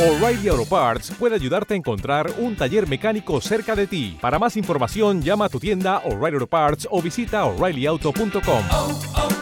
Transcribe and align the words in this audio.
O'Reilly 0.00 0.48
Auto 0.48 0.64
Parts 0.64 1.10
puede 1.18 1.34
ayudarte 1.34 1.74
a 1.74 1.76
encontrar 1.76 2.32
un 2.38 2.56
taller 2.56 2.88
mecánico 2.88 3.38
cerca 3.42 3.76
de 3.76 3.86
ti. 3.86 4.16
Para 4.18 4.38
más 4.38 4.56
información, 4.56 5.20
llama 5.20 5.44
a 5.44 5.48
tu 5.50 5.60
tienda 5.60 5.98
O'Reilly 6.06 6.36
Auto 6.36 6.46
Parts 6.46 6.88
o 6.90 7.02
visita 7.02 7.44
oreillyauto.com. 7.44 8.64
oh, 8.70 9.02
oh. 9.14 9.40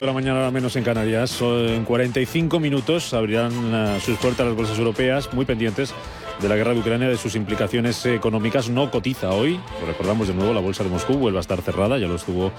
De 0.00 0.06
la 0.06 0.12
mañana, 0.12 0.38
ahora 0.38 0.50
menos 0.52 0.76
en 0.76 0.84
Canarias. 0.84 1.40
En 1.40 1.84
45 1.84 2.60
minutos 2.60 3.14
abrirán 3.14 3.52
eh, 3.52 4.00
sus 4.00 4.16
puertas 4.18 4.46
las 4.46 4.54
bolsas 4.54 4.78
europeas, 4.78 5.32
muy 5.32 5.44
pendientes 5.44 5.92
de 6.40 6.48
la 6.48 6.56
guerra 6.56 6.74
de 6.74 6.80
Ucrania, 6.80 7.08
de 7.08 7.16
sus 7.16 7.34
implicaciones 7.34 8.04
económicas. 8.06 8.68
No 8.68 8.90
cotiza 8.90 9.30
hoy. 9.30 9.60
Recordamos 9.86 10.28
de 10.28 10.34
nuevo, 10.34 10.52
la 10.52 10.60
bolsa 10.60 10.84
de 10.84 10.90
Moscú 10.90 11.14
vuelve 11.14 11.38
a 11.38 11.40
estar 11.40 11.60
cerrada, 11.62 11.98
ya 11.98 12.06
lo 12.06 12.16
estuvo 12.16 12.52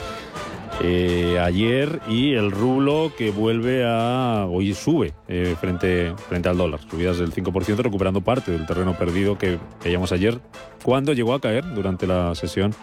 eh, 0.82 1.40
ayer. 1.40 2.02
Y 2.08 2.34
el 2.34 2.52
rublo 2.52 3.12
que 3.18 3.32
vuelve 3.32 3.86
a. 3.86 4.46
Hoy 4.50 4.74
sube 4.74 5.14
eh, 5.28 5.56
frente, 5.60 6.14
frente 6.30 6.50
al 6.50 6.58
dólar. 6.58 6.80
Subidas 6.90 7.18
del 7.18 7.34
5%, 7.34 7.78
recuperando 7.78 8.22
parte 8.22 8.52
del 8.52 8.66
terreno 8.66 8.98
perdido 8.98 9.38
que 9.38 9.60
veíamos 9.84 10.12
ayer, 10.12 10.40
cuando 10.84 11.14
llegó 11.14 11.34
a 11.34 11.42
caer 11.42 11.66
durante 11.74 12.08
la 12.08 12.36
sesión 12.36 12.74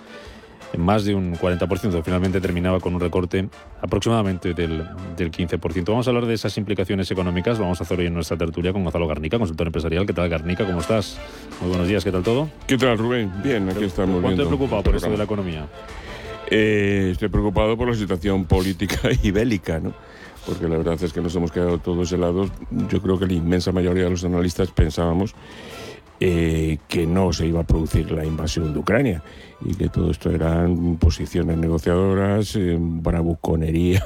en 0.73 0.81
más 0.81 1.05
de 1.05 1.15
un 1.15 1.35
40%. 1.35 2.03
Finalmente 2.03 2.41
terminaba 2.41 2.81
con 2.81 2.95
un 2.95 3.01
recorte 3.01 3.49
aproximadamente 3.81 4.55
del, 4.55 4.85
del 5.17 5.31
15%. 5.31 5.85
Vamos 5.87 6.07
a 6.07 6.11
hablar 6.11 6.27
de 6.27 6.35
esas 6.35 6.57
implicaciones 6.59 7.11
económicas. 7.11 7.59
Vamos 7.59 7.81
a 7.81 7.85
hacer 7.85 7.99
hoy 7.99 8.07
en 8.07 8.15
nuestra 8.15 8.37
tertulia 8.37 8.73
con 8.73 8.83
Gonzalo 8.85 9.07
Garnica, 9.07 9.39
consultor 9.39 9.69
empresarial. 9.69 10.07
¿Qué 10.07 10.13
tal, 10.13 10.29
Garnica? 10.29 10.65
¿Cómo 10.65 10.81
estás? 10.81 11.19
Muy 11.61 11.71
buenos 11.71 11.89
días. 11.89 12.05
¿Qué 12.05 12.13
tal 12.13 12.23
todo? 12.23 12.49
¿Qué 12.67 12.79
tal, 12.79 12.99
Rubén? 12.99 13.33
Bien, 13.43 13.69
aquí 13.69 13.85
estamos. 13.85 14.21
¿Cuánto 14.21 14.43
te 14.43 14.49
preocupado 14.49 14.83
por 14.83 14.97
esto 14.97 15.11
de 15.11 15.19
la 15.19 15.25
economía? 15.25 15.67
Eh, 16.51 17.11
estoy 17.13 17.29
preocupado 17.29 17.77
por 17.77 17.89
la 17.89 17.95
situación 17.95 18.45
política 18.45 18.99
y 19.23 19.31
bélica, 19.31 19.79
¿no? 19.79 19.93
Porque 20.47 20.67
la 20.69 20.79
verdad 20.79 21.01
es 21.03 21.13
que 21.13 21.21
nos 21.21 21.35
hemos 21.37 21.53
quedado 21.53 21.79
todos 21.79 22.11
helados. 22.13 22.51
Yo 22.89 23.01
creo 23.03 23.19
que 23.19 23.27
la 23.27 23.35
inmensa 23.35 23.73
mayoría 23.73 24.05
de 24.05 24.11
los 24.11 24.25
analistas 24.25 24.71
pensábamos 24.71 25.35
eh, 26.21 26.79
que 26.87 27.07
no 27.07 27.33
se 27.33 27.47
iba 27.47 27.61
a 27.61 27.67
producir 27.67 28.11
la 28.13 28.25
invasión 28.27 28.73
de 28.75 28.79
Ucrania 28.79 29.23
y 29.65 29.75
que 29.75 29.89
todo 29.89 30.11
esto 30.11 30.31
eran 30.31 30.97
posiciones 30.97 31.57
negociadoras, 31.59 32.57
eh, 32.57 32.77
bravuconería 32.79 34.03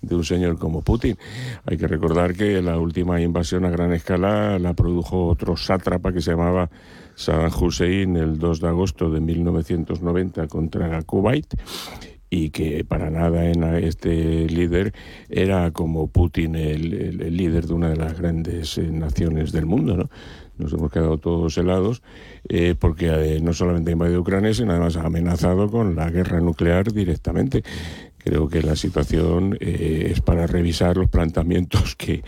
de 0.00 0.14
un 0.14 0.24
señor 0.24 0.58
como 0.58 0.82
Putin. 0.82 1.16
Hay 1.64 1.76
que 1.76 1.86
recordar 1.88 2.34
que 2.34 2.62
la 2.62 2.78
última 2.78 3.20
invasión 3.20 3.64
a 3.64 3.70
gran 3.70 3.92
escala 3.92 4.58
la 4.58 4.74
produjo 4.74 5.26
otro 5.26 5.56
sátrapa 5.56 6.12
que 6.12 6.20
se 6.20 6.30
llamaba 6.32 6.70
Saddam 7.14 7.50
Hussein 7.60 8.16
el 8.16 8.38
2 8.38 8.60
de 8.60 8.68
agosto 8.68 9.10
de 9.10 9.20
1990 9.20 10.48
contra 10.48 11.02
Kuwait 11.02 11.46
y 12.28 12.50
que 12.50 12.84
para 12.84 13.08
nada 13.10 13.48
en 13.48 13.62
este 13.62 14.48
líder 14.48 14.92
era 15.28 15.70
como 15.70 16.08
Putin 16.08 16.56
el, 16.56 16.92
el- 16.92 17.22
el 17.22 17.36
líder 17.36 17.66
de 17.66 17.74
una 17.74 17.88
de 17.90 17.96
las 17.96 18.18
grandes 18.18 18.76
eh, 18.78 18.82
naciones 18.90 19.52
del 19.52 19.66
mundo, 19.66 19.96
¿no? 19.96 20.10
Nos 20.58 20.72
hemos 20.72 20.90
quedado 20.90 21.18
todos 21.18 21.56
helados 21.58 22.02
eh, 22.48 22.74
porque 22.78 23.08
eh, 23.08 23.40
no 23.40 23.52
solamente 23.52 23.90
ha 23.90 23.92
invadido 23.92 24.20
Ucrania, 24.20 24.54
sino 24.54 24.72
además 24.72 24.96
ha 24.96 25.06
amenazado 25.06 25.70
con 25.70 25.94
la 25.96 26.10
guerra 26.10 26.40
nuclear 26.40 26.92
directamente. 26.92 27.62
Creo 28.26 28.48
que 28.48 28.60
la 28.60 28.74
situación 28.74 29.56
eh, 29.60 30.08
es 30.10 30.20
para 30.20 30.48
revisar 30.48 30.96
los 30.96 31.08
planteamientos 31.08 31.94
que 31.94 32.24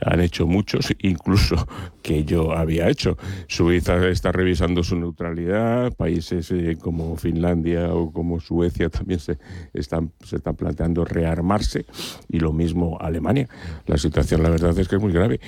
han 0.00 0.20
hecho 0.20 0.46
muchos, 0.46 0.94
incluso 1.00 1.66
que 2.02 2.24
yo 2.24 2.52
había 2.52 2.88
hecho. 2.88 3.16
Suiza 3.46 4.08
está 4.08 4.32
revisando 4.32 4.82
su 4.82 4.96
neutralidad, 4.96 5.92
países 5.94 6.50
eh, 6.50 6.76
como 6.80 7.16
Finlandia 7.16 7.92
o 7.94 8.12
como 8.12 8.40
Suecia 8.40 8.88
también 8.88 9.20
se 9.20 9.38
están, 9.74 10.12
se 10.24 10.36
están 10.36 10.54
planteando 10.56 11.04
rearmarse 11.04 11.86
y 12.28 12.38
lo 12.40 12.52
mismo 12.52 12.98
Alemania. 13.00 13.48
La 13.86 13.98
situación, 13.98 14.42
la 14.42 14.50
verdad, 14.50 14.78
es 14.78 14.88
que 14.88 14.96
es 14.96 15.02
muy 15.02 15.12
grave. 15.12 15.40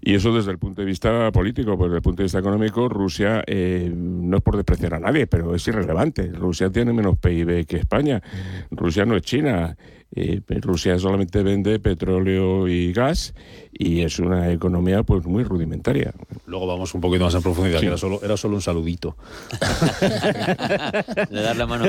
Y 0.00 0.14
eso 0.14 0.34
desde 0.34 0.50
el 0.50 0.58
punto 0.58 0.82
de 0.82 0.86
vista 0.86 1.30
político, 1.32 1.76
pues 1.76 1.90
desde 1.90 1.98
el 1.98 2.02
punto 2.02 2.22
de 2.22 2.24
vista 2.24 2.38
económico, 2.38 2.88
Rusia 2.88 3.42
eh, 3.46 3.92
no 3.94 4.38
es 4.38 4.42
por 4.42 4.56
despreciar 4.56 4.94
a 4.94 5.00
nadie, 5.00 5.26
pero 5.26 5.54
es 5.54 5.66
irrelevante. 5.68 6.28
Rusia 6.28 6.70
tiene 6.70 6.92
menos 6.92 7.18
PIB 7.18 7.66
que 7.66 7.76
España. 7.76 8.22
Rusia 8.70 9.04
no 9.04 9.16
es 9.16 9.22
China. 9.22 9.47
Yeah. 9.48 9.72
Eh, 10.14 10.40
Rusia 10.62 10.98
solamente 10.98 11.42
vende 11.42 11.78
petróleo 11.80 12.66
y 12.66 12.92
gas 12.92 13.34
y 13.72 14.00
es 14.00 14.18
una 14.18 14.50
economía 14.50 15.02
pues 15.02 15.24
muy 15.26 15.44
rudimentaria. 15.44 16.12
Luego 16.46 16.66
vamos 16.66 16.94
un 16.94 17.00
poquito 17.00 17.24
más 17.24 17.34
en 17.34 17.42
profundidad, 17.42 17.78
Sí. 17.78 17.82
que 17.82 17.88
era 17.88 17.98
solo, 17.98 18.20
era 18.22 18.36
solo 18.36 18.56
un 18.56 18.62
saludito. 18.62 19.16
Le 21.30 21.42
dar 21.42 21.56
la 21.56 21.66
mano. 21.66 21.84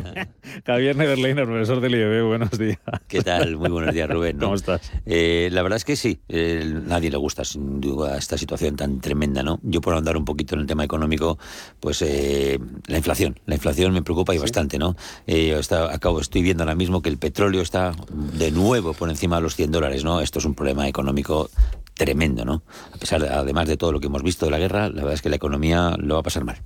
Javier 0.66 0.96
Nederleiner, 0.96 1.46
profesor 1.46 1.80
del 1.80 1.94
IEB, 1.94 2.26
buenos 2.26 2.50
días. 2.58 2.78
¿Qué 3.08 3.22
tal? 3.22 3.56
Muy 3.56 3.70
buenos 3.70 3.94
días, 3.94 4.08
Rubén. 4.08 4.36
¿no? 4.36 4.44
¿Cómo 4.46 4.54
estás? 4.56 4.92
Eh, 5.06 5.48
la 5.52 5.62
verdad 5.62 5.76
es 5.78 5.84
que 5.84 5.96
sí, 5.96 6.20
eh, 6.28 6.62
nadie 6.86 7.10
le 7.10 7.16
gusta 7.16 7.44
sin 7.44 7.80
duda 7.80 8.16
esta 8.18 8.36
situación 8.38 8.76
tan 8.76 9.00
tremenda, 9.00 9.42
¿no? 9.42 9.58
Yo 9.62 9.80
por 9.80 9.94
andar 9.94 10.16
un 10.16 10.24
poquito 10.24 10.54
en 10.54 10.60
el 10.62 10.66
tema 10.66 10.84
económico, 10.84 11.38
pues 11.80 12.02
eh, 12.02 12.58
la 12.86 12.96
inflación, 12.98 13.40
la 13.46 13.54
inflación 13.54 13.92
me 13.92 14.02
preocupa 14.02 14.34
y 14.34 14.38
bastante, 14.38 14.78
¿no? 14.78 14.96
Eh, 15.26 15.56
está, 15.58 15.92
acabo, 15.92 16.20
estoy 16.20 16.42
viendo 16.42 16.62
ahora 16.62 16.74
mismo 16.74 17.02
que 17.02 17.08
el 17.08 17.18
petróleo 17.18 17.53
está 17.62 17.92
de 18.08 18.50
nuevo 18.50 18.92
por 18.94 19.08
encima 19.10 19.36
de 19.36 19.42
los 19.42 19.54
100 19.56 19.70
dólares, 19.70 20.04
¿no? 20.04 20.20
Esto 20.20 20.38
es 20.38 20.44
un 20.44 20.54
problema 20.54 20.88
económico 20.88 21.50
tremendo, 21.94 22.44
¿no? 22.44 22.62
A 22.92 22.96
pesar, 22.98 23.22
de- 23.22 23.28
además 23.28 23.68
de 23.68 23.76
todo 23.76 23.92
lo 23.92 24.00
que 24.00 24.06
hemos 24.08 24.22
visto 24.24 24.46
de 24.46 24.50
la 24.50 24.58
guerra, 24.58 24.88
la 24.88 24.96
verdad 24.96 25.12
es 25.14 25.22
que 25.22 25.28
la 25.28 25.36
economía 25.36 25.94
lo 25.98 26.14
va 26.14 26.20
a 26.20 26.22
pasar 26.24 26.44
mal. 26.44 26.56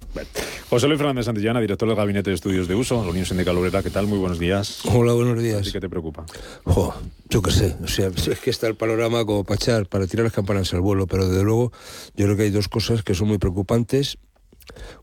José 0.70 0.86
Luis 0.88 0.98
Fernández 0.98 1.26
Santillana, 1.26 1.60
director 1.60 1.86
del 1.86 1.96
Gabinete 1.96 2.30
de 2.30 2.34
Estudios 2.34 2.66
de 2.66 2.74
Uso, 2.74 2.98
Unión 3.00 3.26
Sindical 3.26 3.56
Obrera. 3.58 3.82
¿Qué 3.82 3.90
tal? 3.90 4.06
Muy 4.06 4.18
buenos 4.18 4.38
días. 4.38 4.80
Hola, 4.86 5.12
buenos 5.12 5.38
¿A 5.38 5.42
días. 5.42 5.62
ti 5.64 5.72
qué 5.72 5.80
te 5.80 5.88
preocupa? 5.90 6.24
Jo, 6.64 6.94
yo 7.28 7.42
qué 7.42 7.50
sé, 7.50 7.76
o 7.84 7.88
sea, 7.88 8.08
es 8.16 8.38
que 8.40 8.48
está 8.50 8.68
el 8.68 8.74
panorama 8.76 9.24
como 9.26 9.44
para 9.44 9.56
echar, 9.56 9.86
para 9.86 10.06
tirar 10.06 10.24
las 10.24 10.32
campanas 10.32 10.72
al 10.72 10.80
vuelo, 10.80 11.06
pero 11.06 11.28
desde 11.28 11.44
luego 11.44 11.72
yo 12.16 12.24
creo 12.24 12.36
que 12.36 12.44
hay 12.44 12.50
dos 12.50 12.68
cosas 12.68 13.02
que 13.02 13.14
son 13.14 13.28
muy 13.28 13.36
preocupantes. 13.38 14.16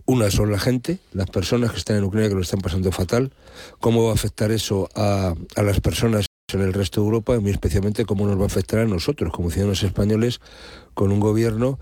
Una 0.06 0.30
son 0.32 0.52
la 0.52 0.60
gente, 0.60 1.00
las 1.14 1.30
personas 1.30 1.72
que 1.72 1.78
están 1.78 1.98
en 1.98 2.04
Ucrania 2.04 2.30
que 2.30 2.36
lo 2.36 2.42
están 2.42 2.62
pasando 2.62 2.92
fatal, 2.92 3.32
cómo 3.80 4.06
va 4.06 4.12
a 4.12 4.14
afectar 4.14 4.52
eso 4.52 4.90
a, 4.96 5.36
las 5.56 5.80
personas 5.82 6.28
en 6.54 6.62
el 6.62 6.74
resto 6.74 7.02
de 7.02 7.06
Europa 7.06 7.36
y 7.36 7.40
muy 7.40 7.52
especialmente 7.52 8.06
cómo 8.06 8.28
nos 8.28 8.38
va 8.38 8.44
a 8.44 8.48
afectar 8.48 8.80
a 8.80 8.86
nosotros 8.86 9.34
como 9.34 9.50
ciudadanos 9.50 9.84
españoles 9.84 10.40
con 10.94 11.12
un 11.12 11.20
gobierno 11.20 11.80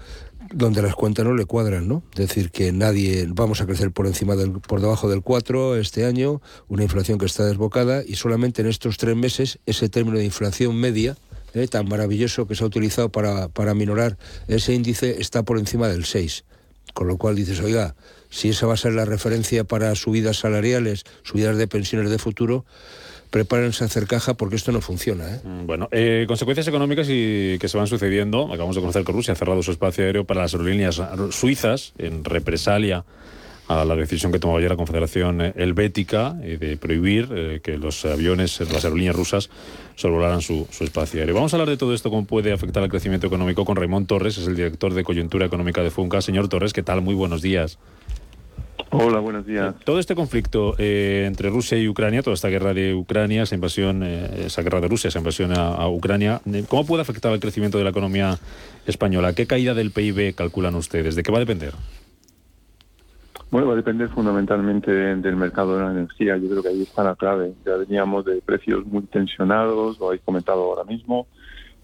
donde 0.53 0.81
las 0.81 0.95
cuentas 0.95 1.25
no 1.25 1.33
le 1.33 1.45
cuadran, 1.45 1.87
¿no? 1.87 2.03
Es 2.13 2.27
decir, 2.27 2.51
que 2.51 2.71
nadie 2.71 3.27
vamos 3.29 3.61
a 3.61 3.65
crecer 3.65 3.91
por 3.91 4.07
encima 4.07 4.35
del 4.35 4.51
por 4.51 4.81
debajo 4.81 5.09
del 5.09 5.21
4 5.21 5.77
este 5.77 6.05
año, 6.05 6.41
una 6.67 6.83
inflación 6.83 7.17
que 7.17 7.25
está 7.25 7.45
desbocada 7.45 8.03
y 8.05 8.15
solamente 8.15 8.61
en 8.61 8.67
estos 8.67 8.97
tres 8.97 9.15
meses 9.15 9.59
ese 9.65 9.89
término 9.89 10.17
de 10.17 10.25
inflación 10.25 10.75
media 10.75 11.17
eh, 11.53 11.67
tan 11.67 11.87
maravilloso 11.87 12.47
que 12.47 12.55
se 12.55 12.63
ha 12.63 12.67
utilizado 12.67 13.09
para, 13.09 13.47
para 13.47 13.73
minorar 13.73 14.17
ese 14.47 14.73
índice 14.73 15.21
está 15.21 15.43
por 15.43 15.59
encima 15.59 15.87
del 15.87 16.05
6. 16.05 16.45
Con 16.93 17.07
lo 17.07 17.17
cual 17.17 17.35
dices, 17.35 17.59
oiga, 17.59 17.95
si 18.29 18.49
esa 18.49 18.67
va 18.67 18.73
a 18.73 18.77
ser 18.77 18.93
la 18.93 19.05
referencia 19.05 19.63
para 19.63 19.93
subidas 19.95 20.37
salariales, 20.37 21.03
subidas 21.23 21.57
de 21.57 21.67
pensiones 21.67 22.09
de 22.09 22.17
futuro, 22.17 22.65
prepárense 23.29 23.83
a 23.83 23.87
hacer 23.87 24.05
caja 24.05 24.35
porque 24.35 24.55
esto 24.55 24.71
no 24.71 24.79
funciona. 24.79 25.27
¿eh? 25.27 25.41
Mm, 25.43 25.65
Bueno, 25.65 25.89
eh, 25.91 26.25
consecuencias 26.27 26.67
económicas 26.67 27.07
y 27.09 27.57
que 27.59 27.67
se 27.67 27.77
van 27.77 27.87
sucediendo. 27.87 28.45
Acabamos 28.45 28.75
de 28.75 28.81
conocer 28.81 29.03
que 29.03 29.11
Rusia 29.11 29.33
ha 29.33 29.35
cerrado 29.35 29.63
su 29.63 29.71
espacio 29.71 30.05
aéreo 30.05 30.25
para 30.25 30.41
las 30.41 30.53
aerolíneas 30.53 31.01
suizas 31.31 31.93
en 31.97 32.23
represalia 32.23 33.05
a 33.67 33.85
la 33.85 33.95
decisión 33.95 34.31
que 34.31 34.39
tomó 34.39 34.57
ayer 34.57 34.69
la 34.69 34.75
Confederación 34.75 35.41
eh, 35.41 35.53
Helvética 35.55 36.35
eh, 36.41 36.57
de 36.57 36.77
prohibir 36.77 37.29
eh, 37.31 37.59
que 37.63 37.77
los 37.77 38.03
aviones, 38.05 38.59
las 38.59 38.83
aerolíneas 38.83 39.15
rusas, 39.15 39.49
sobrevolaran 39.95 40.41
su, 40.41 40.67
su 40.71 40.83
espacio 40.83 41.19
aéreo. 41.19 41.35
Vamos 41.35 41.53
a 41.53 41.57
hablar 41.57 41.69
de 41.69 41.77
todo 41.77 41.93
esto, 41.93 42.09
cómo 42.09 42.25
puede 42.25 42.51
afectar 42.51 42.83
al 42.83 42.89
crecimiento 42.89 43.27
económico 43.27 43.65
con 43.65 43.75
Raymond 43.75 44.07
Torres, 44.07 44.37
es 44.37 44.47
el 44.47 44.55
director 44.55 44.93
de 44.93 45.03
coyuntura 45.03 45.45
económica 45.45 45.81
de 45.81 45.91
Funca. 45.91 46.21
Señor 46.21 46.49
Torres, 46.49 46.73
¿qué 46.73 46.83
tal? 46.83 47.01
Muy 47.01 47.15
buenos 47.15 47.41
días. 47.41 47.79
Hola, 48.95 49.19
buenos 49.19 49.45
días. 49.45 49.73
Todo 49.83 49.99
este 49.99 50.13
conflicto 50.13 50.75
eh, 50.77 51.23
entre 51.25 51.49
Rusia 51.49 51.79
y 51.79 51.87
Ucrania, 51.87 52.21
toda 52.21 52.35
esta 52.35 52.49
guerra 52.49 52.75
de 52.75 52.93
Ucrania, 52.93 53.43
esa 53.43 53.55
invasión, 53.55 54.03
eh, 54.03 54.45
esa 54.45 54.61
guerra 54.61 54.81
de 54.81 54.87
Rusia, 54.87 55.07
esa 55.07 55.17
invasión 55.17 55.51
a, 55.57 55.69
a 55.69 55.89
Ucrania, 55.89 56.41
¿cómo 56.67 56.85
puede 56.85 57.01
afectar 57.01 57.31
al 57.31 57.39
crecimiento 57.39 57.79
de 57.79 57.85
la 57.85 57.89
economía 57.89 58.37
española? 58.85 59.33
¿Qué 59.33 59.47
caída 59.47 59.73
del 59.73 59.89
PIB 59.89 60.35
calculan 60.35 60.75
ustedes? 60.75 61.15
¿De 61.15 61.23
qué 61.23 61.31
va 61.31 61.37
a 61.37 61.39
depender? 61.39 61.73
Bueno, 63.53 63.67
va 63.67 63.73
a 63.73 63.75
depender 63.75 64.09
fundamentalmente 64.09 64.91
del 64.91 65.35
mercado 65.35 65.77
de 65.77 65.83
la 65.83 65.91
energía. 65.91 66.37
Yo 66.37 66.49
creo 66.49 66.63
que 66.63 66.69
ahí 66.69 66.81
está 66.81 67.03
la 67.03 67.13
clave. 67.13 67.53
Ya 67.63 67.75
veníamos 67.75 68.25
de 68.25 68.41
precios 68.41 68.83
muy 68.83 69.03
tensionados, 69.03 69.99
lo 69.99 70.07
habéis 70.07 70.23
comentado 70.23 70.63
ahora 70.63 70.83
mismo, 70.85 71.27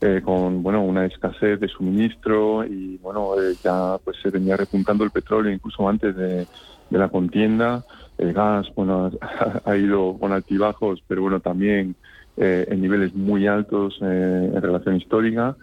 eh, 0.01 0.19
con 0.25 0.63
bueno 0.63 0.81
una 0.81 1.05
escasez 1.05 1.59
de 1.59 1.67
suministro 1.67 2.65
y 2.65 2.97
bueno 2.97 3.39
eh, 3.39 3.53
ya 3.63 3.99
pues 4.03 4.17
se 4.19 4.31
venía 4.31 4.57
repuntando 4.57 5.03
el 5.03 5.11
petróleo 5.11 5.53
incluso 5.53 5.87
antes 5.87 6.15
de, 6.15 6.47
la 6.89 7.07
contienda. 7.07 7.85
El 8.17 8.33
gas, 8.33 8.65
bueno, 8.75 9.11
ha, 9.21 9.61
ha 9.69 9.77
ido 9.77 10.17
con 10.19 10.31
altibajos, 10.31 11.03
pero 11.07 11.21
bueno 11.21 11.39
también 11.39 11.95
eh, 12.35 12.65
en 12.67 12.81
niveles 12.81 13.13
muy 13.13 13.45
altos 13.45 13.99
eh, 14.01 14.51
en 14.55 14.59
relación 14.59 14.95
histórica. 14.95 15.55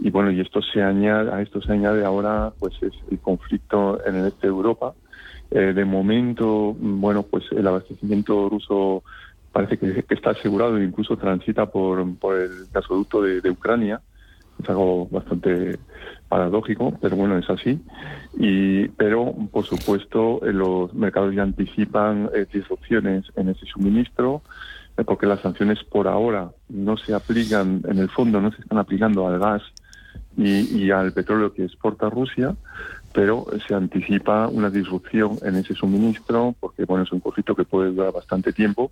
Y 0.00 0.10
bueno, 0.10 0.32
y 0.32 0.40
esto 0.40 0.60
se 0.60 0.82
añade, 0.82 1.32
a 1.32 1.40
esto 1.40 1.62
se 1.62 1.70
añade 1.70 2.04
ahora 2.04 2.52
pues 2.58 2.74
es 2.82 2.94
el 3.12 3.20
conflicto 3.20 4.04
en 4.04 4.16
el 4.16 4.26
este 4.26 4.48
de 4.48 4.52
Europa. 4.52 4.94
Eh, 5.54 5.74
de 5.74 5.84
momento, 5.84 6.74
mm, 6.78 7.00
bueno, 7.00 7.22
pues 7.24 7.44
el 7.52 7.66
abastecimiento 7.66 8.48
ruso 8.48 9.02
parece 9.52 9.78
que, 9.78 10.04
está 10.08 10.30
asegurado 10.30 10.78
e 10.78 10.84
incluso 10.84 11.16
transita 11.16 11.66
por, 11.66 12.16
por 12.16 12.38
el 12.38 12.66
gasoducto 12.72 13.22
de, 13.22 13.50
Ucrania. 13.50 14.00
Es 14.62 14.68
algo 14.68 15.06
bastante 15.10 15.78
paradójico, 16.28 16.96
pero 17.00 17.16
bueno, 17.16 17.36
es 17.36 17.48
así. 17.50 17.80
Y, 18.38 18.88
pero, 18.88 19.34
por 19.50 19.66
supuesto, 19.66 20.40
eh, 20.46 20.52
los 20.52 20.94
mercados 20.94 21.34
ya 21.34 21.42
anticipan 21.42 22.30
eh, 22.34 22.46
disrupciones 22.50 23.24
en 23.36 23.50
ese 23.50 23.66
suministro, 23.66 24.42
eh, 24.96 25.04
porque 25.04 25.26
las 25.26 25.40
sanciones 25.40 25.82
por 25.84 26.08
ahora 26.08 26.50
no 26.70 26.96
se 26.96 27.14
aplican, 27.14 27.82
en 27.86 27.98
el 27.98 28.08
fondo 28.08 28.40
no 28.40 28.50
se 28.52 28.62
están 28.62 28.78
aplicando 28.78 29.26
al 29.26 29.38
gas 29.38 29.62
y 30.34 30.90
al 30.90 31.12
petróleo 31.12 31.52
que 31.52 31.64
exporta 31.64 32.08
Rusia, 32.08 32.56
pero 33.14 33.46
se 33.66 33.74
anticipa 33.74 34.48
una 34.48 34.70
disrupción 34.70 35.38
en 35.42 35.56
ese 35.56 35.74
suministro, 35.74 36.54
porque 36.60 36.84
bueno, 36.84 37.04
es 37.04 37.12
un 37.12 37.20
conflicto 37.20 37.54
que 37.54 37.64
puede 37.64 37.92
durar 37.92 38.12
bastante 38.12 38.52
tiempo 38.52 38.90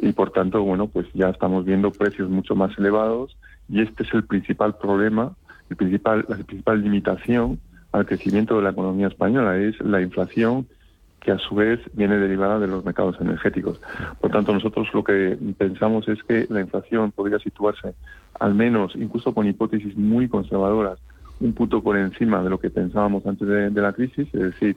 y 0.00 0.12
por 0.12 0.30
tanto, 0.30 0.62
bueno, 0.62 0.86
pues 0.86 1.06
ya 1.12 1.28
estamos 1.28 1.64
viendo 1.64 1.90
precios 1.90 2.30
mucho 2.30 2.54
más 2.54 2.76
elevados 2.78 3.36
y 3.68 3.82
este 3.82 4.04
es 4.04 4.14
el 4.14 4.24
principal 4.24 4.76
problema, 4.76 5.34
el 5.70 5.76
principal, 5.76 6.24
la 6.28 6.36
principal 6.36 6.82
limitación 6.82 7.58
al 7.92 8.06
crecimiento 8.06 8.56
de 8.56 8.62
la 8.62 8.70
economía 8.70 9.08
española, 9.08 9.56
es 9.56 9.78
la 9.80 10.00
inflación 10.00 10.66
que 11.20 11.32
a 11.32 11.38
su 11.38 11.56
vez 11.56 11.80
viene 11.94 12.16
derivada 12.16 12.60
de 12.60 12.68
los 12.68 12.84
mercados 12.84 13.16
energéticos. 13.20 13.80
Por 14.20 14.30
tanto, 14.30 14.52
nosotros 14.52 14.88
lo 14.94 15.02
que 15.02 15.36
pensamos 15.56 16.06
es 16.08 16.22
que 16.22 16.46
la 16.48 16.60
inflación 16.60 17.10
podría 17.10 17.38
situarse, 17.40 17.94
al 18.38 18.54
menos, 18.54 18.94
incluso 18.94 19.34
con 19.34 19.46
hipótesis 19.48 19.96
muy 19.96 20.28
conservadoras, 20.28 21.00
un 21.40 21.52
punto 21.52 21.82
por 21.82 21.96
encima 21.96 22.42
de 22.42 22.50
lo 22.50 22.58
que 22.58 22.70
pensábamos 22.70 23.24
antes 23.26 23.46
de, 23.46 23.70
la 23.70 23.92
crisis, 23.92 24.28
es 24.32 24.40
decir, 24.40 24.76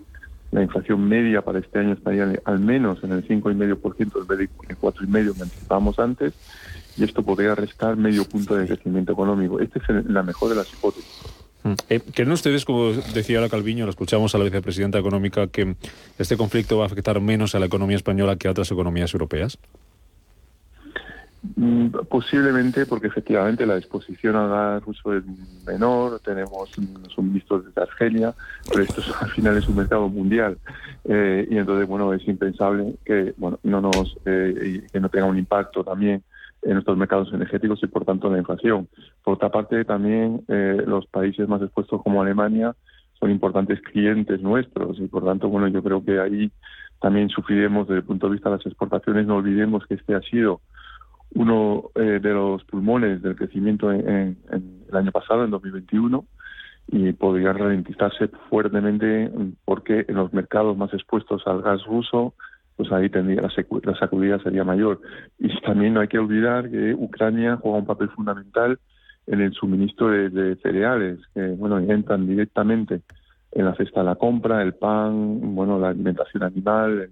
la 0.51 0.61
inflación 0.61 1.07
media 1.07 1.41
para 1.41 1.59
este 1.59 1.79
año 1.79 1.93
estaría 1.93 2.33
al 2.43 2.59
menos 2.59 3.03
en 3.03 3.13
el 3.13 3.27
5,5% 3.27 4.21
en 4.21 4.27
vez 4.27 4.37
del 4.37 4.49
4,5% 4.49 5.35
que 5.35 5.43
anticipábamos 5.43 5.99
antes, 5.99 6.33
y 6.97 7.03
esto 7.03 7.23
podría 7.23 7.55
restar 7.55 7.95
medio 7.95 8.25
punto 8.25 8.55
de 8.55 8.67
crecimiento 8.67 9.13
económico. 9.13 9.59
Esta 9.59 9.79
es 9.79 10.05
la 10.05 10.23
mejor 10.23 10.49
de 10.49 10.55
las 10.55 10.71
hipótesis. 10.73 11.21
Eh, 11.89 11.99
¿Creen 11.99 12.31
ustedes, 12.31 12.65
como 12.65 12.91
decía 12.91 13.39
la 13.39 13.49
Calviño, 13.49 13.85
lo 13.85 13.91
escuchamos 13.91 14.33
a 14.33 14.37
la 14.39 14.43
vicepresidenta 14.43 14.97
económica, 14.97 15.47
que 15.47 15.75
este 16.17 16.35
conflicto 16.35 16.77
va 16.77 16.83
a 16.83 16.87
afectar 16.87 17.19
menos 17.21 17.55
a 17.55 17.59
la 17.59 17.67
economía 17.67 17.95
española 17.95 18.35
que 18.35 18.47
a 18.47 18.51
otras 18.51 18.71
economías 18.71 19.13
europeas? 19.13 19.57
Mm, 21.55 21.87
Posiblemente 22.07 22.85
porque 22.85 23.07
efectivamente 23.07 23.65
la 23.65 23.75
exposición 23.77 24.35
al 24.35 24.49
gas 24.49 24.83
ruso 24.85 25.11
es 25.15 25.23
menor, 25.65 26.19
tenemos 26.19 26.69
mm, 26.77 27.05
suministros 27.09 27.65
desde 27.65 27.81
Argelia, 27.81 28.35
pero 28.69 28.83
esto 28.83 29.01
es- 29.01 29.07
al 29.21 29.31
final 29.31 29.57
es 29.57 29.67
un 29.67 29.75
mercado 29.77 30.07
mundial 30.07 30.59
Eh, 31.03 31.47
y 31.49 31.57
entonces 31.57 31.87
bueno 31.87 32.13
es 32.13 32.27
impensable 32.27 32.93
que 33.03 33.33
bueno 33.37 33.59
no 33.63 33.81
nos 33.81 34.15
eh, 34.25 34.87
que 34.93 34.99
no 34.99 35.09
tenga 35.09 35.25
un 35.25 35.37
impacto 35.39 35.83
también 35.83 36.21
en 36.61 36.73
nuestros 36.73 36.95
mercados 36.95 37.33
energéticos 37.33 37.81
y 37.81 37.87
por 37.87 38.05
tanto 38.05 38.27
en 38.27 38.33
la 38.33 38.39
inflación. 38.39 38.87
Por 39.23 39.33
otra 39.33 39.49
parte 39.49 39.83
también 39.83 40.43
eh, 40.47 40.83
los 40.85 41.07
países 41.07 41.47
más 41.47 41.61
expuestos 41.63 42.03
como 42.03 42.21
Alemania 42.21 42.75
son 43.19 43.31
importantes 43.31 43.81
clientes 43.81 44.41
nuestros 44.41 44.99
y 44.99 45.07
por 45.07 45.25
tanto 45.25 45.49
bueno 45.49 45.67
yo 45.69 45.81
creo 45.81 46.05
que 46.05 46.19
ahí 46.19 46.51
también 46.99 47.29
sufriremos 47.29 47.87
desde 47.87 48.01
el 48.01 48.05
punto 48.05 48.27
de 48.27 48.33
vista 48.33 48.49
de 48.51 48.57
las 48.57 48.65
exportaciones. 48.67 49.25
No 49.25 49.37
olvidemos 49.37 49.87
que 49.87 49.95
este 49.95 50.13
ha 50.13 50.21
sido 50.21 50.61
uno 51.33 51.89
eh, 51.95 52.19
de 52.21 52.33
los 52.33 52.63
pulmones 52.65 53.21
del 53.21 53.35
crecimiento 53.35 53.91
en, 53.91 54.37
en- 54.51 54.81
el 54.89 54.97
año 54.97 55.11
pasado, 55.11 55.45
en 55.45 55.51
2021, 55.51 56.25
y 56.87 57.13
podría 57.13 57.53
ralentizarse 57.53 58.27
fuertemente 58.49 59.31
porque 59.63 60.03
en 60.07 60.15
los 60.15 60.33
mercados 60.33 60.75
más 60.75 60.93
expuestos 60.93 61.41
al 61.47 61.61
gas 61.61 61.85
ruso, 61.85 62.33
pues 62.75 62.91
ahí 62.91 63.09
tendría 63.09 63.41
la 63.41 63.95
sacudida 63.97 64.39
sería 64.39 64.65
mayor. 64.65 64.99
Y 65.39 65.47
también 65.61 65.93
no 65.93 66.01
hay 66.01 66.09
que 66.09 66.19
olvidar 66.19 66.69
que 66.69 66.93
Ucrania 66.93 67.57
juega 67.61 67.77
un 67.77 67.85
papel 67.85 68.09
fundamental 68.09 68.79
en 69.27 69.39
el 69.39 69.53
suministro 69.53 70.09
de, 70.09 70.29
de 70.29 70.55
cereales, 70.57 71.19
que 71.33 71.41
bueno 71.51 71.79
entran 71.79 72.27
directamente 72.27 73.01
en 73.53 73.65
la 73.65 73.75
cesta 73.75 74.01
de 74.01 74.07
la 74.07 74.15
compra, 74.15 74.61
el 74.61 74.73
pan, 74.73 75.55
bueno 75.55 75.79
la 75.79 75.89
alimentación 75.89 76.43
animal, 76.43 77.09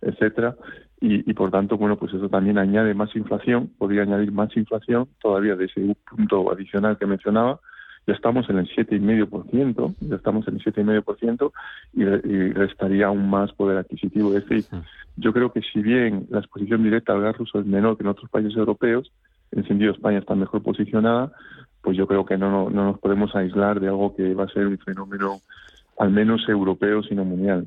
etcétera 0.00 0.56
y, 1.00 1.28
y 1.28 1.34
por 1.34 1.50
tanto, 1.50 1.78
bueno, 1.78 1.96
pues 1.96 2.12
eso 2.12 2.28
también 2.28 2.58
añade 2.58 2.94
más 2.94 3.14
inflación, 3.16 3.70
podría 3.78 4.02
añadir 4.02 4.32
más 4.32 4.54
inflación 4.56 5.08
todavía 5.20 5.56
de 5.56 5.64
ese 5.64 5.96
punto 6.08 6.52
adicional 6.52 6.98
que 6.98 7.06
mencionaba. 7.06 7.60
Ya 8.06 8.14
estamos 8.14 8.48
en 8.50 8.58
el 8.58 8.68
7,5%, 8.68 9.94
ya 10.00 10.16
estamos 10.16 10.46
en 10.48 10.54
el 10.54 10.60
7,5% 10.62 11.52
y, 11.94 12.02
y 12.02 12.52
restaría 12.52 13.06
aún 13.06 13.28
más 13.28 13.52
poder 13.52 13.78
adquisitivo. 13.78 14.34
Es 14.34 14.46
decir, 14.46 14.64
yo 15.16 15.32
creo 15.32 15.52
que 15.52 15.60
si 15.62 15.80
bien 15.80 16.26
la 16.30 16.40
exposición 16.40 16.82
directa 16.82 17.12
al 17.12 17.22
gas 17.22 17.36
ruso 17.36 17.60
es 17.60 17.66
menor 17.66 17.96
que 17.96 18.02
en 18.02 18.08
otros 18.08 18.30
países 18.30 18.56
europeos, 18.56 19.12
en 19.52 19.66
sentido 19.66 19.92
España 19.92 20.18
está 20.18 20.34
mejor 20.34 20.62
posicionada, 20.62 21.32
pues 21.82 21.96
yo 21.96 22.06
creo 22.06 22.24
que 22.24 22.36
no, 22.36 22.50
no, 22.50 22.70
no 22.70 22.84
nos 22.84 22.98
podemos 22.98 23.34
aislar 23.34 23.80
de 23.80 23.88
algo 23.88 24.14
que 24.14 24.34
va 24.34 24.44
a 24.44 24.48
ser 24.48 24.66
un 24.66 24.78
fenómeno 24.78 25.40
al 25.98 26.10
menos 26.10 26.48
europeo, 26.48 27.02
sino 27.02 27.24
mundial. 27.24 27.66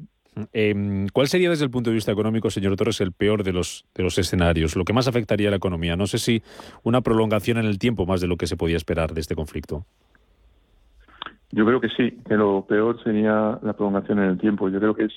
Eh, 0.54 1.06
¿Cuál 1.14 1.28
sería 1.28 1.50
desde 1.50 1.66
el 1.66 1.72
punto 1.72 1.90
de 1.90 1.96
vista 1.96 2.12
económico, 2.12 2.50
señor 2.50 2.76
Torres, 2.76 3.02
el 3.02 3.12
peor 3.12 3.44
de 3.44 3.54
los, 3.54 3.86
de 3.94 4.04
los 4.04 4.18
escenarios? 4.18 4.76
Lo 4.76 4.84
que 4.84 4.94
más 4.94 5.08
afectaría 5.08 5.48
a 5.50 5.52
la 5.52 5.58
economía. 5.58 5.96
No 5.96 6.08
sé 6.08 6.18
si 6.18 6.42
una 6.84 7.02
prolongación 7.02 7.58
en 7.58 7.66
el 7.66 7.78
tiempo 7.80 8.06
más 8.06 8.22
de 8.22 8.28
lo 8.28 8.38
que 8.38 8.48
se 8.48 8.58
podía 8.58 8.78
esperar 8.78 9.14
de 9.14 9.22
este 9.22 9.36
conflicto. 9.36 9.86
Yo 11.52 11.66
creo 11.66 11.80
que 11.80 11.90
sí, 11.90 12.18
que 12.28 12.36
lo 12.36 12.66
peor 12.66 13.02
sería 13.04 13.60
la 13.62 13.74
prolongación 13.74 14.20
en 14.20 14.26
el 14.26 14.38
tiempo. 14.40 14.70
Yo 14.70 14.80
creo 14.80 14.96
que 14.96 15.06
es 15.06 15.14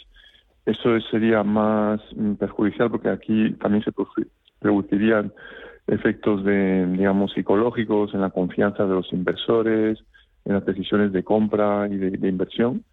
eso 0.66 0.96
es- 0.96 1.04
sería 1.10 1.42
más 1.44 2.00
mm, 2.14 2.34
perjudicial 2.34 2.90
porque 2.90 3.08
aquí 3.08 3.52
también 3.60 3.84
se 3.84 3.92
produ- 3.92 4.26
producirían 4.58 5.32
efectos 5.86 6.44
de, 6.44 6.84
digamos, 6.88 7.32
psicológicos 7.32 8.12
en 8.12 8.20
la 8.20 8.30
confianza 8.30 8.84
de 8.84 8.94
los 8.94 9.12
inversores, 9.12 9.98
en 10.44 10.54
las 10.54 10.66
decisiones 10.66 11.12
de 11.12 11.22
compra 11.22 11.86
y 11.88 11.96
de 11.96 12.28
inversión, 12.28 12.84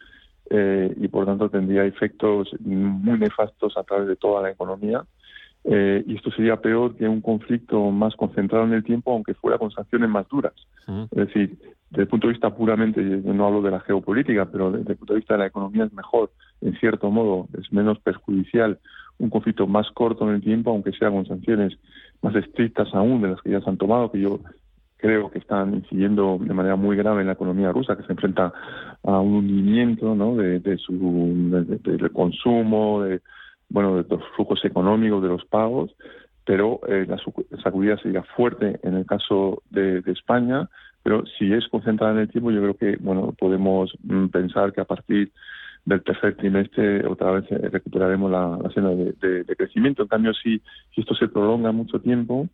eh, 0.55 0.93
y 1.01 1.07
por 1.07 1.25
tanto 1.25 1.49
tendría 1.49 1.83
efectos 1.83 2.49
muy 2.59 3.17
nefastos 3.17 3.75
a 3.75 3.83
través 3.83 4.07
de 4.07 4.15
toda 4.15 4.43
la 4.43 4.51
economía. 4.51 5.03
Eh, 5.63 6.03
y 6.05 6.15
esto 6.15 6.29
sería 6.29 6.57
peor 6.57 6.95
que 6.95 7.07
un 7.07 7.21
conflicto 7.21 7.89
más 7.89 8.15
concentrado 8.15 8.65
en 8.65 8.73
el 8.73 8.83
tiempo, 8.83 9.11
aunque 9.11 9.33
fuera 9.33 9.57
con 9.57 9.71
sanciones 9.71 10.09
más 10.09 10.27
duras. 10.29 10.53
Es 11.09 11.27
decir, 11.27 11.57
desde 11.89 12.03
el 12.03 12.07
punto 12.07 12.27
de 12.27 12.33
vista 12.33 12.53
puramente, 12.53 13.01
yo 13.01 13.33
no 13.33 13.47
hablo 13.47 13.63
de 13.63 13.71
la 13.71 13.79
geopolítica, 13.79 14.45
pero 14.45 14.71
desde 14.71 14.91
el 14.91 14.97
punto 14.97 15.13
de 15.13 15.19
vista 15.21 15.33
de 15.33 15.39
la 15.39 15.47
economía 15.47 15.85
es 15.85 15.93
mejor, 15.93 16.29
en 16.61 16.77
cierto 16.79 17.09
modo, 17.09 17.47
es 17.59 17.73
menos 17.73 17.97
perjudicial 17.99 18.77
un 19.17 19.31
conflicto 19.31 19.65
más 19.65 19.89
corto 19.91 20.29
en 20.29 20.35
el 20.35 20.41
tiempo, 20.41 20.69
aunque 20.69 20.91
sea 20.91 21.09
con 21.09 21.25
sanciones 21.25 21.79
más 22.21 22.35
estrictas 22.35 22.93
aún 22.93 23.21
de 23.23 23.29
las 23.29 23.41
que 23.41 23.51
ya 23.51 23.61
se 23.61 23.69
han 23.69 23.77
tomado, 23.77 24.11
que 24.11 24.19
yo 24.19 24.39
creo 25.03 25.29
que 25.29 25.39
están 25.39 25.73
incidiendo 25.75 26.37
de 26.39 26.53
manera 26.53 26.77
muy 26.77 26.95
grave 26.95 27.19
en 27.21 27.27
la 27.27 27.33
economía 27.33 27.73
rusa, 27.73 27.97
que 27.97 28.03
se 28.03 28.13
enfrenta 28.13 28.53
a 29.03 29.19
un 29.19 29.33
hundimiento 29.35 30.15
¿no? 30.15 30.35
de, 30.37 30.59
de 30.61 30.77
su 30.77 30.93
de- 31.51 31.65
de- 31.77 31.97
del 31.97 32.11
consumo, 32.11 33.03
de, 33.03 33.19
bueno, 33.69 33.97
de 34.01 34.05
los 34.09 34.23
flujos 34.35 34.63
económicos, 34.63 35.21
de 35.21 35.27
los 35.35 35.43
pagos, 35.45 35.91
pero 36.45 36.79
eh, 36.87 37.05
la 37.07 37.17
sacudida 37.61 37.97
sería 37.97 38.23
fuerte 38.35 38.79
en 38.83 38.93
el 38.95 39.05
caso 39.05 39.61
de, 39.69 40.01
de 40.01 40.11
España, 40.13 40.69
pero 41.03 41.23
si 41.37 41.51
es 41.51 41.67
concentrada 41.67 42.13
en 42.13 42.19
el 42.19 42.29
tiempo, 42.29 42.49
yo 42.51 42.61
creo 42.61 42.77
que 42.77 42.95
bueno 43.01 43.33
podemos 43.37 43.93
mm, 44.03 44.27
pensar 44.27 44.71
que 44.71 44.79
a 44.81 44.85
partir 44.85 45.31
del 45.85 46.01
tercer 46.01 46.37
trimestre 46.37 47.05
otra 47.05 47.31
vez 47.31 47.45
eh, 47.51 47.69
recuperaremos 47.77 48.31
la, 48.31 48.57
la 48.63 48.69
senda 48.71 48.91
de, 48.91 49.11
de- 49.21 49.43
de 49.43 49.55
crecimiento. 49.57 50.03
En 50.03 50.07
cambio, 50.07 50.31
si, 50.33 50.61
si 50.95 51.01
esto 51.01 51.13
se 51.15 51.27
prolonga 51.27 51.73
mucho 51.73 51.99
tiempo, 51.99 52.47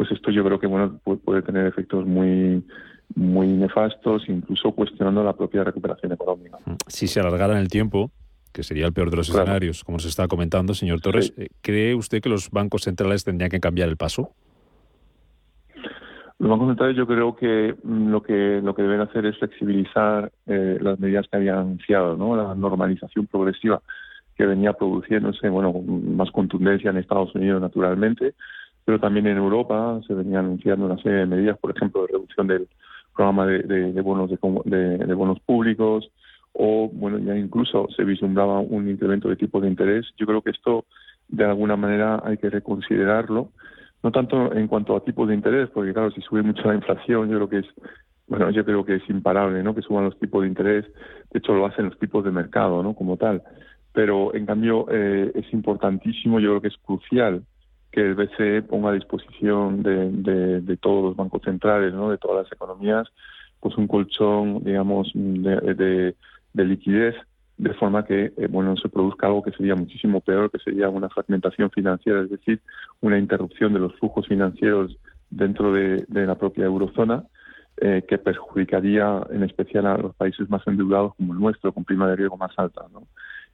pues 0.00 0.12
esto 0.12 0.30
yo 0.30 0.42
creo 0.42 0.58
que 0.58 0.66
bueno 0.66 0.98
puede, 1.04 1.42
tener 1.42 1.66
efectos 1.66 2.06
muy 2.06 2.64
muy 3.14 3.48
nefastos, 3.48 4.26
incluso 4.30 4.72
cuestionando 4.72 5.22
la 5.22 5.34
propia 5.34 5.62
recuperación 5.62 6.12
económica. 6.12 6.56
Si 6.86 7.06
se 7.06 7.20
alargara 7.20 7.52
en 7.52 7.58
el 7.58 7.68
tiempo, 7.68 8.10
que 8.50 8.62
sería 8.62 8.86
el 8.86 8.94
peor 8.94 9.10
de 9.10 9.18
los 9.18 9.28
Claro. 9.28 9.42
escenarios, 9.42 9.84
como 9.84 9.98
se 9.98 10.08
está 10.08 10.26
comentando, 10.26 10.72
señor 10.72 11.02
Torres, 11.02 11.34
Sí. 11.36 11.42
eh, 11.42 11.48
¿cree 11.60 11.94
usted 11.94 12.22
que 12.22 12.30
los 12.30 12.50
bancos 12.50 12.84
centrales 12.84 13.24
tendrían 13.24 13.50
que 13.50 13.60
cambiar 13.60 13.90
el 13.90 13.98
paso? 13.98 14.30
Los 16.38 16.48
bancos 16.48 16.68
centrales 16.68 16.96
yo 16.96 17.06
creo 17.06 17.36
que 17.36 17.74
mm, 17.82 18.08
lo 18.08 18.22
que 18.22 18.62
lo 18.64 18.74
que 18.74 18.80
deben 18.82 19.02
hacer 19.02 19.26
es 19.26 19.36
flexibilizar 19.36 20.32
eh, 20.46 20.78
las 20.80 20.98
medidas 20.98 21.26
que 21.30 21.36
habían 21.36 21.58
anunciado, 21.58 22.16
¿no? 22.16 22.36
La 22.36 22.54
normalización 22.54 23.26
progresiva 23.26 23.82
que 24.34 24.46
venía 24.46 24.72
produciéndose, 24.72 25.50
bueno, 25.50 25.74
con 25.74 26.16
más 26.16 26.30
contundencia 26.30 26.88
en 26.88 26.96
Estados 26.96 27.34
Unidos 27.34 27.60
naturalmente, 27.60 28.32
pero 28.84 28.98
también 29.00 29.26
en 29.26 29.36
Europa 29.38 30.00
se 30.06 30.14
venía 30.14 30.40
anunciando 30.40 30.86
una 30.86 30.96
serie 30.98 31.20
de 31.20 31.26
medidas, 31.26 31.58
por 31.58 31.74
ejemplo, 31.76 32.02
de 32.02 32.08
reducción 32.08 32.46
del 32.46 32.68
programa 33.14 33.46
de, 33.46 33.62
de- 33.92 34.00
bonos 34.02 34.30
de, 34.30 34.98
de- 34.98 35.14
bonos 35.14 35.40
públicos 35.40 36.10
o 36.52 36.88
bueno 36.92 37.18
ya 37.18 37.36
incluso 37.36 37.86
se 37.96 38.04
vislumbraba 38.04 38.60
un 38.60 38.88
incremento 38.88 39.28
de 39.28 39.36
tipo 39.36 39.60
de 39.60 39.68
interés. 39.68 40.06
Yo 40.18 40.26
creo 40.26 40.42
que 40.42 40.50
esto 40.50 40.86
de 41.28 41.44
alguna 41.44 41.76
manera 41.76 42.20
hay 42.24 42.38
que 42.38 42.50
reconsiderarlo 42.50 43.52
no 44.02 44.10
tanto 44.12 44.54
en 44.54 44.66
cuanto 44.66 44.96
a 44.96 45.04
tipos 45.04 45.28
de 45.28 45.34
interés, 45.34 45.68
porque 45.70 45.92
claro, 45.92 46.10
si 46.10 46.22
sube 46.22 46.42
mucho 46.42 46.62
la 46.66 46.74
inflación, 46.74 47.28
yo 47.28 47.36
creo 47.36 47.48
que 47.50 47.58
es, 47.58 47.66
bueno, 48.26 48.50
yo 48.50 48.64
creo 48.64 48.84
que 48.84 48.96
es 48.96 49.10
imparable, 49.10 49.62
¿no? 49.62 49.74
Que 49.74 49.82
suban 49.82 50.04
los 50.04 50.18
tipos 50.18 50.42
de 50.42 50.48
interés, 50.48 50.86
de 51.30 51.38
hecho 51.38 51.52
lo 51.54 51.66
hacen 51.66 51.86
los 51.86 51.98
tipos 51.98 52.24
de 52.24 52.30
mercado, 52.30 52.82
¿no? 52.82 52.94
Como 52.94 53.16
tal. 53.16 53.42
Pero 53.92 54.34
en 54.34 54.46
cambio 54.46 54.86
eh, 54.90 55.32
es 55.34 55.52
importantísimo, 55.52 56.38
yo 56.40 56.50
creo 56.50 56.60
que 56.62 56.68
es 56.68 56.76
crucial 56.78 57.44
que 57.92 58.00
el 58.00 58.14
BCE 58.14 58.62
ponga 58.62 58.90
a 58.90 58.94
disposición 58.94 59.82
de, 59.82 60.10
de- 60.10 60.60
de 60.60 60.76
todos 60.76 61.02
los 61.04 61.16
bancos 61.16 61.42
centrales, 61.42 61.92
¿no? 61.92 62.10
de 62.10 62.18
todas 62.18 62.44
las 62.44 62.52
economías, 62.52 63.08
pues 63.60 63.76
un 63.76 63.86
colchón, 63.88 64.62
digamos, 64.64 65.10
de, 65.14 65.74
de- 65.74 66.16
de 66.52 66.64
liquidez, 66.64 67.14
de 67.58 67.74
forma 67.74 68.04
que, 68.06 68.32
eh, 68.36 68.46
bueno, 68.48 68.74
se 68.76 68.88
produzca 68.88 69.26
algo 69.26 69.42
que 69.42 69.52
sería 69.52 69.74
muchísimo 69.74 70.20
peor, 70.20 70.50
que 70.50 70.58
sería 70.58 70.88
una 70.88 71.08
fragmentación 71.10 71.70
financiera, 71.70 72.22
es 72.22 72.30
decir, 72.30 72.60
una 73.00 73.18
interrupción 73.18 73.74
de 73.74 73.80
los 73.80 73.94
flujos 73.96 74.26
financieros 74.26 74.96
dentro 75.28 75.72
de, 75.72 76.04
de 76.08 76.26
la 76.26 76.36
propia 76.36 76.64
eurozona, 76.64 77.24
eh, 77.82 78.02
que 78.08 78.18
perjudicaría 78.18 79.20
en 79.30 79.42
especial 79.42 79.86
a 79.86 79.96
los 79.98 80.14
países 80.14 80.48
más 80.50 80.66
endeudados 80.66 81.14
como 81.16 81.32
el 81.34 81.38
nuestro, 81.40 81.72
con 81.72 81.84
prima 81.84 82.08
de 82.08 82.16
riesgo 82.16 82.36
más 82.36 82.52
alta. 82.58 82.82
¿no? 82.92 83.06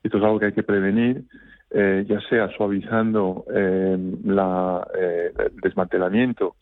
Esto 0.02 0.18
es 0.18 0.24
algo 0.24 0.38
que 0.38 0.46
hay 0.46 0.52
que 0.52 0.62
prevenir, 0.62 1.24
eh, 1.70 2.04
ya 2.08 2.20
sea 2.28 2.49
suavizando 2.56 3.44
eh, 3.52 3.99
la, 4.25 4.87
eh, 4.99 5.32
el 5.38 5.61
desmantelamiento 5.61 6.54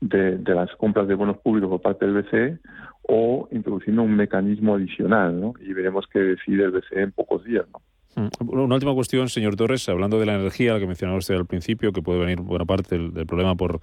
de, 0.00 0.38
las 0.44 0.70
compras 0.76 1.06
de 1.08 1.14
bonos 1.14 1.38
públicos 1.38 1.70
por 1.70 1.80
parte 1.80 2.06
del 2.06 2.22
BCE 2.22 2.58
o 3.02 3.48
introduciendo 3.52 4.02
un 4.02 4.16
mecanismo 4.16 4.74
adicional, 4.74 5.40
¿no? 5.40 5.54
Y 5.60 5.72
veremos 5.72 6.06
qué 6.12 6.20
decide 6.20 6.64
el 6.64 6.72
BCE 6.72 7.02
en 7.02 7.12
pocos 7.12 7.44
días, 7.44 7.64
¿no? 7.72 7.80
Mm. 8.22 8.48
Una 8.48 8.74
última 8.74 8.94
cuestión, 8.94 9.28
señor 9.28 9.56
Torres, 9.56 9.88
hablando 9.88 10.18
de 10.18 10.26
la 10.26 10.34
energía, 10.34 10.78
que 10.78 10.86
mencionaba 10.86 11.18
usted 11.18 11.36
al 11.36 11.46
principio, 11.46 11.92
que 11.92 12.02
puede 12.02 12.18
venir 12.18 12.40
buena 12.40 12.64
parte 12.64 12.98
del 12.98 13.26
problema 13.26 13.54
por, 13.54 13.80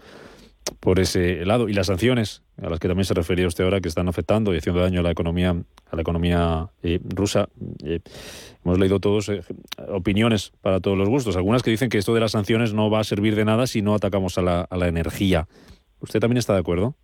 por 0.79 0.99
ese 0.99 1.45
lado, 1.45 1.69
y 1.69 1.73
las 1.73 1.87
sanciones, 1.87 2.43
a 2.61 2.69
las 2.69 2.79
que 2.79 2.87
también 2.87 3.05
se 3.05 3.13
refería 3.13 3.47
usted 3.47 3.63
ahora, 3.63 3.81
que 3.81 3.87
están 3.87 4.07
afectando 4.07 4.53
y 4.53 4.57
haciendo 4.57 4.81
daño 4.81 4.99
a 4.99 5.03
la 5.03 5.11
economía, 5.11 5.51
a 5.51 5.95
la 5.95 6.01
economía 6.01 6.67
eh, 6.83 6.99
rusa. 7.03 7.49
Eh, 7.83 7.99
hemos 8.63 8.79
leído 8.79 8.99
todos 8.99 9.29
eh, 9.29 9.41
opiniones 9.89 10.51
para 10.61 10.79
todos 10.79 10.97
los 10.97 11.09
gustos, 11.09 11.35
algunas 11.35 11.63
que 11.63 11.71
dicen 11.71 11.89
que 11.89 11.97
esto 11.97 12.13
de 12.13 12.19
las 12.19 12.31
sanciones 12.31 12.73
no 12.73 12.89
va 12.89 12.99
a 12.99 13.03
servir 13.03 13.35
de 13.35 13.45
nada 13.45 13.67
si 13.67 13.81
no 13.81 13.93
atacamos 13.95 14.37
a 14.37 14.41
la, 14.41 14.61
a 14.61 14.77
la 14.77 14.87
energía. 14.87 15.47
¿Usted 15.99 16.19
también 16.19 16.37
está 16.37 16.53
de 16.53 16.59
acuerdo? 16.59 16.95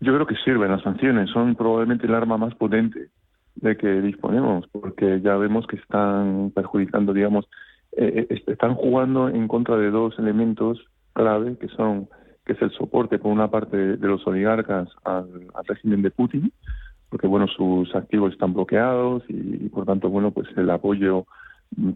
Yo 0.00 0.12
creo 0.14 0.26
que 0.26 0.36
sirven 0.44 0.70
las 0.70 0.82
sanciones, 0.82 1.30
son 1.30 1.54
probablemente 1.54 2.06
el 2.06 2.14
arma 2.14 2.36
más 2.36 2.54
potente 2.54 3.08
de 3.54 3.76
que 3.76 4.00
disponemos, 4.00 4.66
porque 4.72 5.20
ya 5.22 5.36
vemos 5.36 5.66
que 5.66 5.76
están 5.76 6.50
perjudicando, 6.54 7.12
digamos, 7.12 7.48
están 7.92 8.74
jugando 8.74 9.28
en 9.28 9.46
contra 9.46 9.76
de 9.76 9.90
dos 9.90 10.18
elementos 10.18 10.80
clave, 11.12 11.56
que 11.58 11.68
son 11.68 12.08
que 12.44 12.54
es 12.54 12.62
el 12.62 12.72
soporte 12.72 13.18
por 13.18 13.30
una 13.30 13.48
parte 13.48 13.76
de 13.76 14.08
los 14.08 14.26
oligarcas 14.26 14.88
al, 15.04 15.46
régimen 15.64 16.02
de 16.02 16.10
Putin, 16.10 16.52
porque 17.08 17.28
bueno 17.28 17.46
sus 17.46 17.94
activos 17.94 18.32
están 18.32 18.52
bloqueados 18.52 19.22
y, 19.28 19.68
por 19.68 19.86
tanto 19.86 20.08
bueno 20.08 20.32
pues 20.32 20.48
el 20.56 20.68
apoyo 20.70 21.26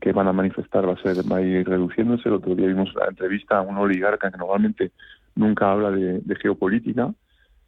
que 0.00 0.12
van 0.12 0.28
a 0.28 0.32
manifestar 0.32 0.88
va 0.88 0.92
a 0.92 1.02
ser 1.02 1.16
va 1.30 1.38
a 1.38 1.42
ir 1.42 1.68
reduciéndose. 1.68 2.28
El 2.28 2.36
otro 2.36 2.54
día 2.54 2.68
vimos 2.68 2.94
la 2.94 3.06
entrevista 3.06 3.58
a 3.58 3.62
un 3.62 3.76
oligarca 3.76 4.30
que 4.30 4.38
normalmente 4.38 4.92
nunca 5.34 5.72
habla 5.72 5.90
de, 5.90 6.20
de 6.20 6.36
geopolítica 6.36 7.12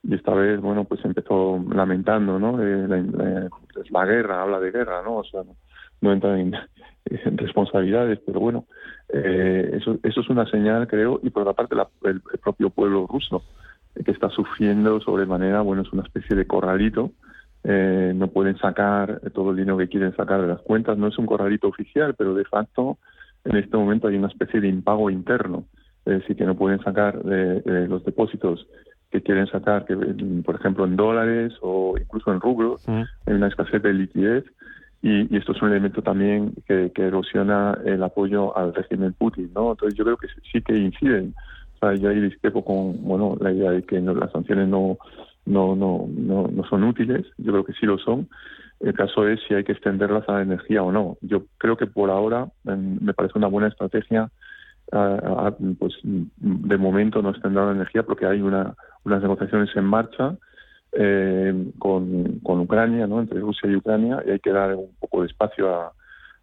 y 0.03 0.15
esta 0.15 0.33
vez 0.33 0.61
bueno 0.61 0.85
pues 0.85 1.05
empezó 1.05 1.63
lamentando 1.71 2.39
no 2.39 2.63
eh, 2.63 2.87
la, 2.89 2.97
la, 2.99 3.49
la, 3.91 4.05
guerra 4.07 4.43
habla 4.43 4.61
de 4.61 4.71
guerra 4.71 5.03
no 5.03 5.17
o 5.17 5.25
sea 5.25 5.43
no, 6.01 6.09
no 6.09 6.13
entra 6.13 6.39
en, 6.39 6.55
en, 7.07 7.39
responsabilidades 7.39 8.21
pero 8.25 8.41
bueno 8.41 8.67
eh, 9.13 9.71
eso 9.75 9.99
eso 10.03 10.21
es 10.21 10.29
una 10.29 10.49
señal 10.51 10.87
creo 10.87 11.21
y 11.23 11.31
por 11.31 11.43
otra 11.43 11.55
parte 11.55 11.75
la, 11.75 11.89
el, 12.05 12.21
el, 12.33 12.39
propio 12.39 12.71
pueblo 12.71 13.07
ruso 13.07 13.43
eh, 13.95 14.05
que 14.05 14.11
está 14.11 14.29
sufriendo 14.31 15.01
sobremanera 15.01 15.61
bueno 15.63 15.83
es 15.83 15.93
una 15.93 16.03
especie 16.03 16.37
de 16.37 16.47
corralito 16.47 17.13
eh, 17.65 18.13
no 18.15 18.29
pueden 18.29 18.57
sacar 18.59 19.21
todo 19.35 19.51
el 19.51 19.57
dinero 19.57 19.79
que 19.79 19.89
quieren 19.89 20.15
sacar 20.15 20.41
de 20.41 20.49
las 20.49 20.61
cuentas 20.61 20.97
no 20.99 21.09
es 21.09 21.19
un 21.19 21.27
corralito 21.27 21.69
oficial 21.69 22.15
pero 22.15 22.35
de 22.35 22.45
facto 22.45 22.99
en 23.45 23.57
este 23.57 23.77
momento 23.77 24.09
hay 24.09 24.17
una 24.17 24.29
especie 24.29 24.61
de 24.61 24.69
impago 24.69 25.11
interno 25.11 25.65
es 26.05 26.21
decir 26.21 26.37
que 26.37 26.45
no 26.45 26.57
pueden 26.57 26.81
sacar 26.81 27.23
de 27.23 27.87
los 27.87 28.03
depósitos 28.05 28.67
que 29.11 29.23
quieren 29.23 29.47
sacar, 29.47 29.87
que 29.87 29.97
por 30.45 30.55
ejemplo 30.55 30.85
en 30.85 30.97
dólares 30.97 31.55
o 31.63 31.97
incluso 31.99 32.33
en 32.33 32.41
rublos, 32.41 32.87
hay 32.89 33.35
una 33.35 33.49
escasez 33.49 33.83
de 33.83 33.95
liquidez 33.95 34.45
y, 35.03 35.33
y, 35.33 35.39
esto 35.39 35.53
es 35.53 35.63
un 35.63 35.71
elemento 35.71 36.03
también 36.03 36.55
que, 36.67 36.91
que, 36.95 37.03
erosiona 37.03 37.79
el 37.85 38.03
apoyo 38.03 38.57
al 38.57 38.75
régimen 38.75 39.13
Putin, 39.13 39.51
¿no? 39.55 39.73
Entonces 39.73 39.97
yo 39.97 40.05
creo 40.05 40.17
que 40.17 40.29
sí 40.51 40.61
que 40.63 40.77
inciden. 40.77 41.35
O 41.77 41.79
sea, 41.79 41.95
yo 41.95 42.11
ahí 42.11 42.21
discrepo 42.21 42.65
con, 42.65 43.03
bueno, 43.05 43.37
la 43.41 43.53
idea 43.53 43.71
de 43.71 43.83
que 43.85 44.01
no, 44.01 44.15
las 44.15 44.33
sanciones 44.33 44.69
no, 44.69 44.99
no, 45.47 45.77
no, 45.77 46.09
no, 46.09 46.49
no 46.49 46.65
son 46.65 46.85
útiles, 46.85 47.27
yo 47.39 47.53
creo 47.53 47.65
que 47.65 47.75
sí 47.75 47.87
lo 47.87 47.99
son. 47.99 48.29
El 48.81 48.95
caso 48.95 49.27
es 49.27 49.41
si 49.47 49.55
hay 49.55 49.65
que 49.65 49.73
extenderlas 49.73 50.29
a 50.29 50.35
la 50.35 50.43
energía 50.43 50.83
o 50.83 50.93
no. 50.93 51.17
Yo 51.21 51.45
creo 51.59 51.77
que 51.77 51.87
por 51.87 52.11
ahora 52.11 52.49
en, 52.65 53.05
me 53.05 53.15
parece 53.15 53.39
una 53.39 53.49
buena 53.49 53.69
estrategia 53.69 54.31
Uh, 54.91 55.51
uh, 55.51 55.75
pues 55.75 55.93
de 56.03 56.79
momento 56.79 57.21
no 57.21 57.29
extender 57.29 57.63
la 57.63 57.73
energía 57.73 58.05
porque 58.05 58.25
hay 58.25 58.41
una, 58.41 58.75
unas 59.05 59.21
negociaciones 59.21 59.69
en 59.77 59.85
marcha 59.85 60.35
eh, 60.93 61.71
con, 61.79 62.41
con, 62.41 62.61
Ucrania, 62.61 63.07
¿no? 63.07 63.21
entre 63.21 63.41
Rusia 63.41 63.71
y 63.71 63.77
Ucrania, 63.77 64.23
y 64.27 64.31
hay 64.31 64.39
que 64.41 64.53
dar 64.53 64.75
un 64.75 64.91
poco 64.99 65.23
de 65.23 65.29
espacio 65.29 65.75
a, 65.75 65.93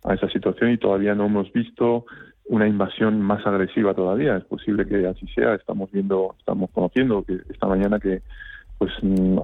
a, 0.04 0.14
esa 0.14 0.30
situación 0.30 0.72
y 0.72 0.78
todavía 0.78 1.16
no 1.16 1.26
hemos 1.26 1.52
visto 1.52 2.06
una 2.48 2.68
invasión 2.68 3.22
más 3.22 3.46
agresiva 3.46 3.94
todavía. 3.94 4.38
Es 4.38 4.46
posible 4.46 4.86
que 4.86 5.08
así 5.08 5.26
sea. 5.34 5.56
Estamos 5.56 5.92
viendo, 5.92 6.36
estamos 6.38 6.70
conociendo 6.72 7.24
que 7.24 7.40
esta 7.50 7.68
mañana 7.68 8.00
que 8.00 8.22
pues 8.78 8.92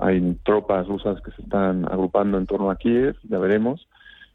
hay 0.01 0.37
tropas 0.43 0.87
rusas 0.87 1.21
que 1.21 1.31
se 1.31 1.41
están 1.41 1.85
agrupando 1.85 2.37
en 2.37 2.45
torno 2.45 2.69
a 2.69 2.75
Kiev, 2.75 3.15
ya 3.23 3.39
veremos. 3.39 3.87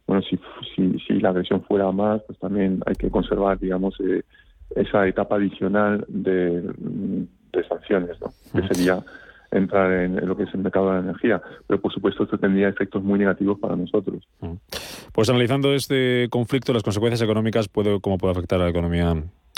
Bueno, 0.07 0.23
si, 0.23 0.39
si, 0.75 0.99
si 1.01 1.21
la 1.21 1.31
agresión 1.31 1.63
fuera 1.65 1.91
más, 1.93 2.23
pues 2.27 2.39
también 2.39 2.81
hay 2.87 2.95
que 2.95 3.11
conservar, 3.11 3.59
digamos, 3.59 3.95
eh, 4.01 4.23
esa 4.75 5.07
etapa 5.07 5.37
adicional 5.37 6.05
de, 6.09 6.63
de 7.53 7.69
sanciones, 7.69 8.17
¿no? 8.21 8.29
que 8.53 8.67
sería 8.69 9.03
entrar 9.59 9.93
en, 9.93 10.27
lo 10.27 10.37
que 10.37 10.45
es 10.45 10.55
el 10.55 10.61
mercado 10.61 10.89
de 10.89 10.95
la 10.95 11.01
energía. 11.01 11.43
Pero 11.67 11.81
por 11.81 11.93
supuesto 11.93 12.25
esto 12.25 12.39
tendría 12.39 12.69
efectos 12.69 13.03
muy 13.03 13.19
negativos 13.19 13.59
para 13.59 13.77
nosotros. 13.77 14.27
Pues 15.13 15.29
analizando 15.29 15.75
este 15.75 16.29
conflicto, 16.31 16.73
las 16.73 16.83
consecuencias 16.83 17.23
económicas, 17.23 17.69
puede, 17.69 18.01
cómo 18.01 18.19
puede 18.19 18.33
afectar 18.33 18.61
a 18.61 18.65
la 18.65 18.71
economía 18.71 19.15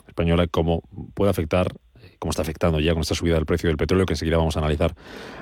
española, 0.06 0.46
cómo 0.46 0.82
puede 1.14 1.30
afectar, 1.30 1.68
cómo 2.18 2.30
está 2.30 2.42
afectando 2.42 2.80
ya 2.80 2.92
con 2.92 3.02
esta 3.02 3.14
subida 3.14 3.34
del 3.34 3.46
precio 3.46 3.68
del 3.68 3.76
petróleo, 3.76 4.06
que 4.06 4.14
enseguida 4.14 4.36
vamos 4.36 4.56
a 4.56 4.60
analizar 4.60 4.94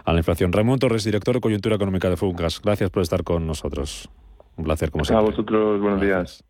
a 0.04 0.12
la 0.12 0.18
inflación. 0.18 0.52
Ramón 0.52 0.78
Torres, 0.78 1.04
director 1.04 1.34
de 1.34 1.40
coyuntura 1.40 1.76
económica 1.76 2.10
de 2.10 2.16
Funcas, 2.16 2.60
gracias 2.62 2.90
por 2.90 3.02
estar 3.02 3.24
con 3.24 3.46
nosotros. 3.46 4.08
Un 4.56 4.64
placer, 4.64 4.90
como 4.90 5.04
siempre. 5.04 5.26
A 5.26 5.30
vosotros, 5.30 5.80
buenos 5.80 6.00
días. 6.00 6.44